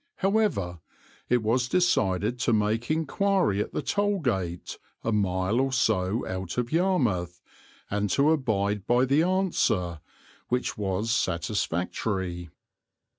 However, 0.15 0.79
it 1.29 1.43
was 1.43 1.69
decided 1.69 2.39
to 2.39 2.53
make 2.53 2.89
inquiry 2.89 3.61
at 3.61 3.71
the 3.71 3.83
toll 3.83 4.19
gate, 4.19 4.79
a 5.03 5.11
mile 5.11 5.59
or 5.59 5.71
so 5.71 6.25
out 6.27 6.57
of 6.57 6.71
Yarmouth, 6.71 7.39
and 7.91 8.09
to 8.09 8.31
abide 8.31 8.87
by 8.87 9.05
the 9.05 9.21
answer, 9.21 9.99
which 10.49 10.75
was 10.75 11.11
satisfactory. 11.11 12.49